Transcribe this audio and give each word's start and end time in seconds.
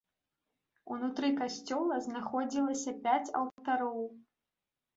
Унутры 0.95 1.29
касцёла 1.41 1.99
знаходзілася 2.07 2.97
пяць 3.07 3.33
алтароў. 3.43 4.05